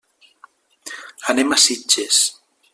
Anem 1.33 1.55
a 1.57 1.61
Sitges. 1.67 2.25